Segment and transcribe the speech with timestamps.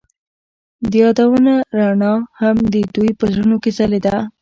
[0.89, 4.17] د یادونه رڼا هم د دوی په زړونو کې ځلېده.